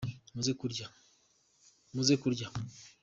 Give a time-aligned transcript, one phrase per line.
[0.35, 0.51] muze
[2.21, 2.47] kurya